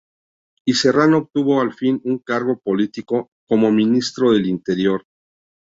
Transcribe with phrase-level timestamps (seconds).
[0.65, 5.05] Y Serrano obtuvo al fin un cargo político como ministro del Interior.